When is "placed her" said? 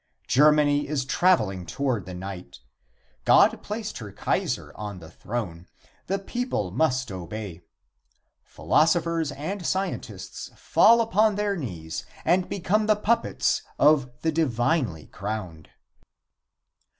3.61-4.11